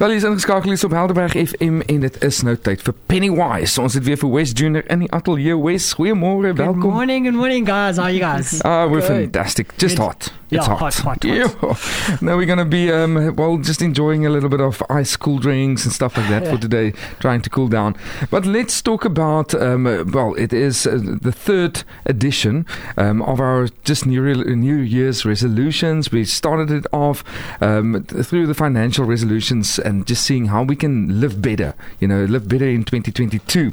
[0.00, 3.82] Wel is ingeskakel hier op Helderberg FM en dit is nou tyd vir Pennywise.
[3.82, 5.58] Ons het weer vir Wes Junior in die ateljee.
[5.60, 6.80] Wes, goeiemôre, welkom.
[6.88, 8.00] Good morning, good morning guys.
[8.00, 8.62] How are you guys?
[8.64, 9.12] Ah, we're Good.
[9.12, 9.76] fantastic.
[9.76, 10.06] Just Good.
[10.06, 10.32] hot.
[10.50, 10.78] Yeah, it's hot.
[10.80, 11.24] hot, hot, hot.
[11.24, 12.16] Yeah.
[12.20, 15.38] Now we're going to be um well just enjoying a little bit of ice cool
[15.38, 17.94] drinks and stuff like that for today, trying to cool down.
[18.30, 22.64] But let's talk about um well, it is uh, the third edition
[22.96, 26.10] um of our just new New Year's resolutions.
[26.10, 27.22] We started it off
[27.60, 32.24] um through the financial resolutions and just seeing how we can live better, you know,
[32.24, 33.72] live better in 2022.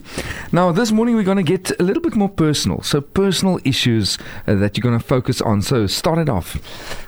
[0.51, 2.81] Now, this morning we're going to get a little bit more personal.
[2.81, 4.17] So, personal issues
[4.47, 5.61] uh, that you're going to focus on.
[5.61, 6.57] So, start it off.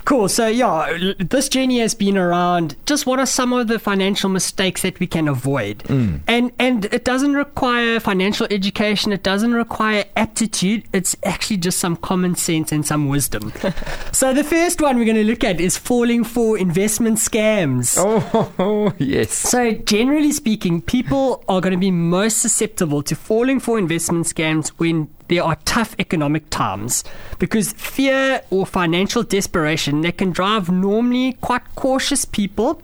[0.09, 0.27] Cool.
[0.27, 4.81] So yeah, this journey has been around just what are some of the financial mistakes
[4.81, 5.83] that we can avoid.
[5.83, 6.21] Mm.
[6.27, 10.85] And and it doesn't require financial education, it doesn't require aptitude.
[10.93, 13.53] It's actually just some common sense and some wisdom.
[14.11, 17.95] so the first one we're going to look at is falling for investment scams.
[17.95, 19.33] Oh, yes.
[19.33, 24.69] So, generally speaking, people are going to be most susceptible to falling for investment scams
[24.77, 27.03] when there are tough economic times
[27.37, 32.81] because fear or financial desperation that can drive normally quite cautious people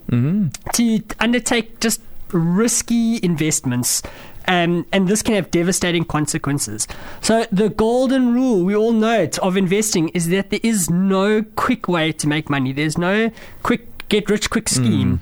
[0.73, 4.01] to undertake just risky investments.
[4.47, 6.87] Um, and this can have devastating consequences.
[7.21, 11.41] So, the golden rule, we all know it, of investing is that there is no
[11.55, 12.71] quick way to make money.
[12.71, 13.31] There's no
[13.63, 15.19] quick get rich quick scheme.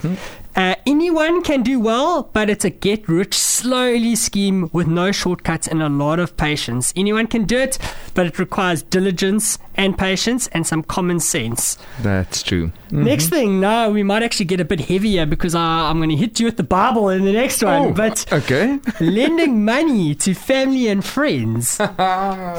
[0.55, 5.67] Uh, anyone can do well, but it's a get rich slowly scheme with no shortcuts
[5.67, 6.93] and a lot of patience.
[6.95, 7.79] Anyone can do it,
[8.13, 11.77] but it requires diligence and patience and some common sense.
[12.01, 12.71] That's true.
[12.91, 16.15] Next thing, now we might actually get a bit heavier because I, I'm going to
[16.15, 17.81] hit you with the Bible in the next one.
[17.81, 18.79] Oh, but okay.
[18.99, 21.79] lending money to family and friends.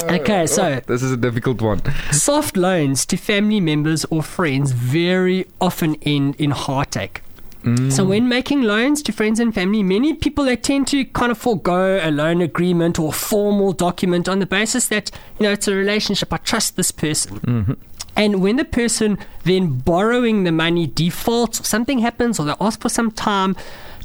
[0.04, 1.80] Okay, so This is a difficult one.
[2.10, 7.20] soft loans to family members or friends very often end in heartache.
[7.64, 8.08] So mm.
[8.08, 11.98] when making loans to friends and family, many people they tend to kind of forego
[12.02, 16.32] a loan agreement or formal document on the basis that you know it's a relationship.
[16.32, 17.40] I trust this person.
[17.40, 17.72] Mm-hmm.
[18.16, 22.80] And when the person then borrowing the money defaults, or something happens, or they ask
[22.80, 23.56] for some time,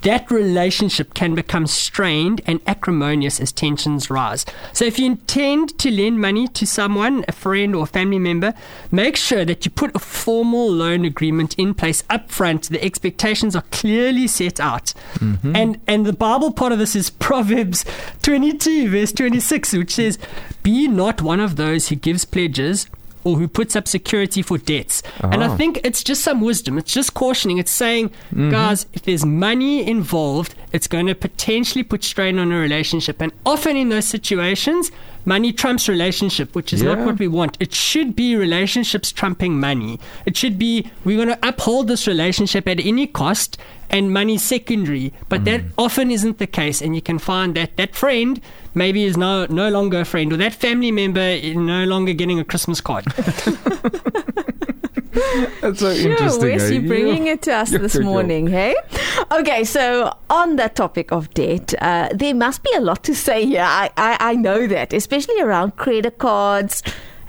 [0.02, 4.46] that relationship can become strained and acrimonious as tensions rise.
[4.74, 8.54] So, if you intend to lend money to someone, a friend or family member,
[8.92, 12.70] make sure that you put a formal loan agreement in place up front.
[12.70, 14.94] The expectations are clearly set out.
[15.16, 15.56] Mm-hmm.
[15.56, 17.86] And, and the Bible part of this is Proverbs
[18.22, 20.18] 22, verse 26, which says,
[20.64, 22.88] Be not one of those who gives pledges
[23.24, 25.04] or who puts up security for debts.
[25.22, 25.58] And I Ah.
[25.58, 26.78] think it's just some wisdom.
[26.78, 27.58] It's just cautioning.
[27.58, 32.58] It's saying, guys, if there's money involved, it's going to potentially put strain on a
[32.58, 33.22] relationship.
[33.22, 34.92] And often in those situations,
[35.26, 37.58] money trumps relationship, which is not what we want.
[37.60, 40.00] It should be relationships trumping money.
[40.26, 43.58] It should be we're going to uphold this relationship at any cost
[43.90, 45.14] and money secondary.
[45.30, 46.82] But that often isn't the case.
[46.82, 48.40] And you can find that that friend
[48.74, 52.40] maybe is no, no longer a friend or that family member is no longer getting
[52.40, 53.06] a Christmas card.
[55.62, 56.50] That's so Sure, interesting.
[56.50, 56.74] Wes, eh?
[56.74, 57.34] you're bringing Yeah.
[57.34, 58.06] it to us Yeah, this yeah, yeah.
[58.08, 58.76] morning, hey?
[59.32, 63.46] Okay, so on that topic of debt, uh, there must be a lot to say
[63.46, 63.62] here.
[63.64, 66.82] I, I, I know that, especially around credit cards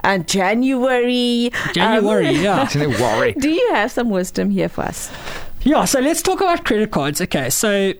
[0.03, 1.51] and January.
[1.75, 2.67] January, Um, yeah.
[2.67, 3.33] Isn't it worry?
[3.35, 5.11] Do you have some wisdom here for us?
[5.63, 7.21] Yeah, so let's talk about credit cards.
[7.21, 7.93] Okay, so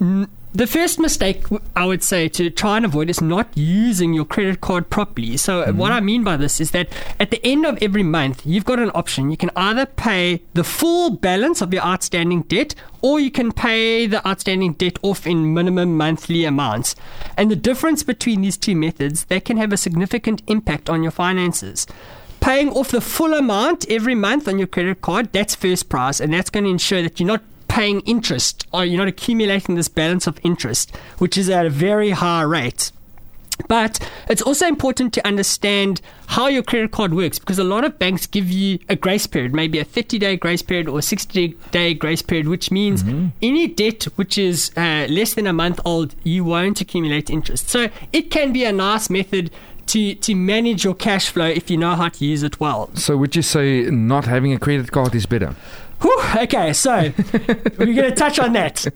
[0.00, 1.44] mm, the first mistake
[1.76, 5.36] I would say to try and avoid is not using your credit card properly.
[5.36, 6.88] So, uh, what I mean by this is that
[7.20, 9.30] at the end of every month, you've got an option.
[9.30, 14.06] You can either pay the full balance of your outstanding debt or you can pay
[14.06, 16.96] the outstanding debt off in minimum monthly amounts.
[17.36, 21.12] And the difference between these two methods, they can have a significant impact on your
[21.12, 21.86] finances
[22.40, 26.32] paying off the full amount every month on your credit card, that's first prize, and
[26.32, 27.42] that's going to ensure that you're not
[27.78, 32.10] paying interest or you're not accumulating this balance of interest, which is at a very
[32.10, 32.90] high rate.
[33.68, 37.96] But it's also important to understand how your credit card works because a lot of
[37.96, 41.56] banks give you a grace period, maybe a 30 day grace period or a 60
[41.70, 43.04] day grace period, which means
[43.42, 47.68] any debt which is uh, less than a month old, you won't accumulate interest.
[47.68, 49.52] So it can be a nice method
[49.86, 52.90] to, to manage your cash flow if you know how to use it well.
[52.94, 55.56] So, would you say not having a credit card is better?
[56.00, 57.12] Whew, okay, so
[57.78, 58.86] we're going to touch on that.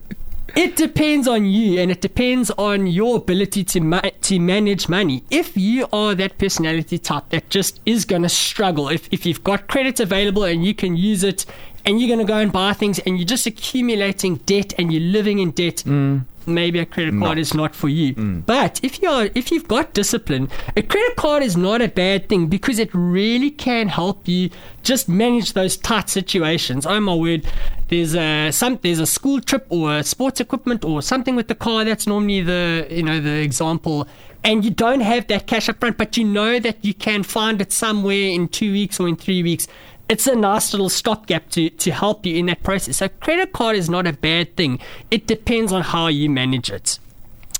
[0.55, 5.23] It depends on you, and it depends on your ability to ma- to manage money.
[5.31, 9.43] If you are that personality type that just is going to struggle, if if you've
[9.43, 11.47] got credit available and you can use it,
[11.85, 15.01] and you're going to go and buy things, and you're just accumulating debt and you're
[15.01, 16.23] living in debt, mm.
[16.47, 18.15] Maybe a credit card is not for you.
[18.15, 18.45] Mm.
[18.45, 22.47] But if you're if you've got discipline, a credit card is not a bad thing
[22.47, 24.49] because it really can help you
[24.83, 26.85] just manage those tight situations.
[26.85, 27.45] Oh my word,
[27.89, 31.55] there's a some there's a school trip or a sports equipment or something with the
[31.55, 34.07] car that's normally the you know the example
[34.43, 37.61] and you don't have that cash up front, but you know that you can find
[37.61, 39.67] it somewhere in two weeks or in three weeks.
[40.09, 42.97] It's a nice little stopgap to, to help you in that process.
[42.97, 44.79] So, credit card is not a bad thing.
[45.09, 46.99] It depends on how you manage it.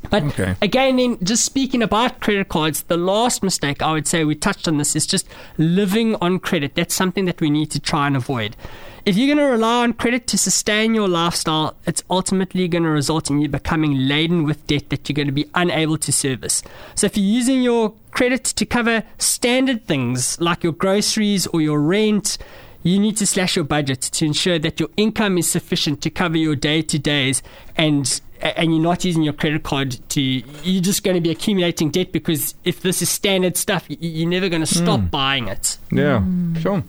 [0.10, 0.56] But Okay.
[0.62, 4.68] again, then just speaking about credit cards, the last mistake I would say we touched
[4.68, 5.28] on this is just
[5.58, 6.76] living on credit.
[6.76, 8.56] That's something that we need to try and avoid.
[9.06, 12.90] If you're going to rely on credit to sustain your lifestyle, it's ultimately going to
[12.90, 16.64] result in you becoming laden with debt that you're going to be unable to service.
[16.96, 21.82] So if you're using your credit to cover standard things like your groceries or your
[21.82, 22.38] rent,
[22.82, 26.38] you need to slash your budget to ensure that your income is sufficient to cover
[26.38, 27.42] your day to days
[27.76, 31.90] and and you're not using your credit card to you're just going to be accumulating
[31.90, 35.08] debt because if this is standard stuff you're never going to stop hmm.
[35.08, 36.56] buying it Yeah, hmm.
[36.56, 36.84] sure.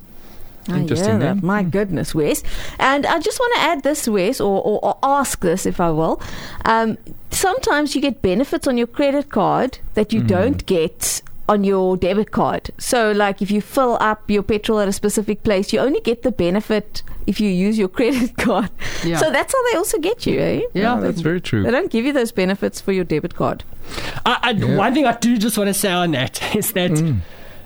[0.69, 1.35] I Interesting, hear yeah.
[1.35, 1.43] that.
[1.43, 1.69] My hmm.
[1.69, 2.43] goodness, Wes.
[2.79, 5.91] And I just want to add this, Wes, or, or, or ask this, if I
[5.91, 6.23] will.
[6.65, 6.97] Um,
[7.31, 12.31] sometimes you get benefits on your credit card that you don't get on your debit
[12.31, 12.71] card.
[12.79, 16.23] So, like if you fill up your petrol at a specific place, you only get
[16.23, 18.71] the benefit if you use your credit card.
[19.05, 19.19] Yeah.
[19.19, 20.61] So that's how they also get you, eh?
[20.73, 21.63] Yeah, that's very true.
[21.63, 23.65] They don't give you those benefits for your debit card.
[24.25, 24.77] I, I, Yeah.
[24.77, 26.99] one thing i do just want to say on that is that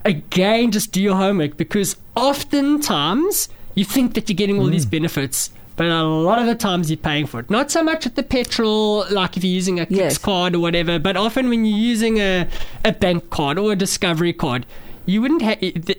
[0.04, 5.50] again just do your homework because oftentimes you think that you're getting all these benefits
[5.78, 7.48] but a lot of the times you're paying for it.
[7.48, 10.18] Not so much with the petrol, like if you're using a Kicks Yes.
[10.18, 12.46] card or whatever, but often when you're using a,
[12.84, 14.66] a bank card or a Discovery card,
[15.12, 15.58] you wouldn't have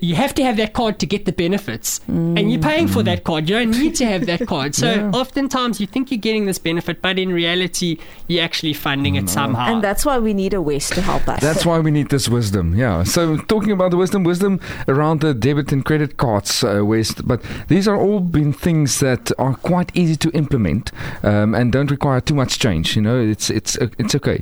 [0.10, 3.24] you have to have that card to get the benefits, and you're paying for that
[3.24, 3.50] card.
[3.50, 4.76] You don't need to have that card.
[4.76, 5.12] So Yeah.
[5.22, 7.98] oftentimes you think you're getting this benefit, but in reality
[8.28, 9.66] you're actually funding it somehow.
[9.74, 11.42] And that's why we need a Wes to help us.
[11.42, 12.76] That's why we need this wisdom.
[12.76, 13.04] Yeah.
[13.04, 17.14] So talking about the wisdom, wisdom around the debit and credit cards, uh, Wes.
[17.32, 20.92] But these are all been things that are quite easy to implement
[21.24, 22.96] um, and don't require too much change.
[22.96, 24.42] You know, it's it's uh, it's okay.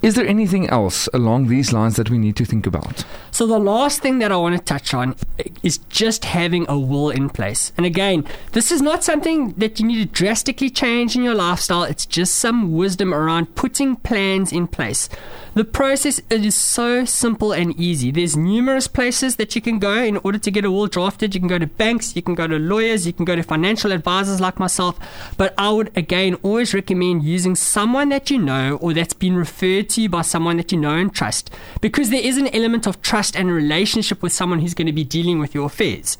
[0.00, 3.04] Is there anything else along these lines that we need to think about?
[3.32, 6.78] So the last thing that I want to touch on eh, is just having a
[6.78, 7.72] will in place.
[7.76, 11.82] And again, this is not something that you need to drastically change in your lifestyle.
[11.82, 15.08] It's just some wisdom around putting plans in place.
[15.54, 18.12] The process it is so simple and easy.
[18.12, 21.34] There's numerous places that you can go in order to get a will drafted.
[21.34, 23.90] You can go to banks, you can go to lawyers, you can go to financial
[23.90, 24.96] advisors like myself.
[25.36, 29.87] But I would again always recommend using someone that you know or that's been referred
[29.90, 31.50] to you by someone that you know and trust
[31.80, 35.04] because there is an element of trust and relationship with someone who's going to be
[35.04, 36.18] dealing with your affairs.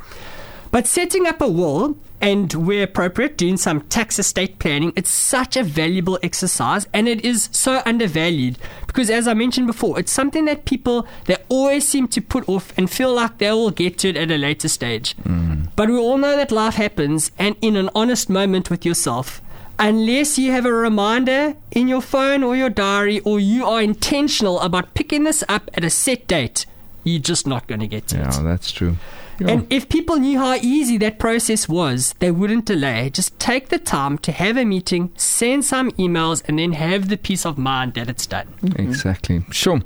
[0.70, 5.56] But setting up a will and where appropriate, doing some tax estate planning, it's such
[5.56, 10.44] a valuable exercise and it is so undervalued because as I mentioned before, it's something
[10.46, 14.10] that people they always seem to put off and feel like they will get to
[14.10, 15.16] it at a later stage.
[15.18, 15.68] Mm.
[15.76, 19.40] But we all know that life happens and in an honest moment with yourself,
[19.78, 24.60] unless you have a reminder in your phone or your diary or you are intentional
[24.60, 26.66] about picking this up at a set date,
[27.04, 28.20] you're just not going to get to it.
[28.20, 28.96] Yeah, that's true.
[29.40, 29.52] Yeah.
[29.52, 33.10] And if people knew how easy that process was, they wouldn't delay.
[33.10, 37.16] Just take the time to have a meeting, send some emails, and then have the
[37.16, 38.48] peace of mind that it's done.
[38.76, 39.42] Exactly.
[39.50, 39.80] Sure.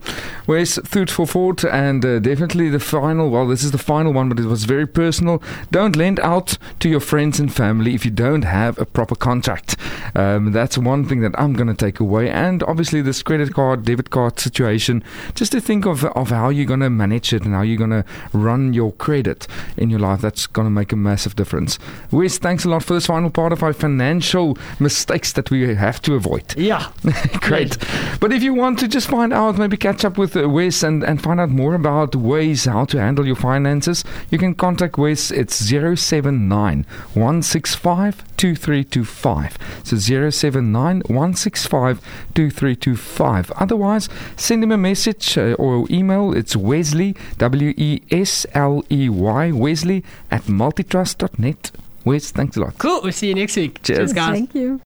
[0.46, 4.28] Where's food for thought and uh, definitely the final, well, this is the final one,
[4.28, 5.42] but it was very personal.
[5.70, 9.76] Don't lend out to your friends and family if you don't have a proper contract.
[10.14, 12.30] Um, that's one thing that I'm going to take away.
[12.30, 15.04] And obviously, this credit card, debit card situation,
[15.34, 17.90] just to think of, of how you're going to manage it and how you're going
[17.90, 19.41] to run your credit
[19.76, 20.20] in your life.
[20.20, 21.78] That's going to make a massive difference.
[22.10, 26.00] Wes, thanks a lot for this final part of our financial mistakes that we have
[26.02, 26.56] to avoid.
[26.56, 26.90] Yeah.
[27.40, 27.78] Great.
[28.20, 31.02] But if you want to just find out, maybe catch up with uh, Wes and,
[31.02, 35.30] and find out more about ways how to handle your finances, you can contact Wes.
[35.30, 39.58] It's 079 165 2325.
[39.84, 39.96] So
[40.30, 42.00] 079 165
[42.34, 43.50] 2325.
[43.52, 46.32] Otherwise, send him a message uh, or email.
[46.32, 51.70] It's Wesley, W E S L E Y, Wesley at multitrust.net.
[52.04, 52.78] Wes, thanks a lot.
[52.78, 53.00] Cool.
[53.02, 53.82] We'll see you next week.
[53.82, 53.98] Cheers.
[53.98, 54.32] Cheers guys.
[54.34, 54.80] Thank you.